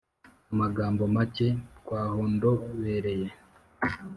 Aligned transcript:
Amagambo 0.51 1.01
make 1.15 1.47
twahondobereye, 1.79 3.29